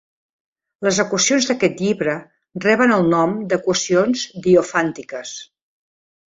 [0.85, 2.15] Les equacions d'aquest llibre
[2.65, 5.37] reben el nom d'equacions diofàntiques.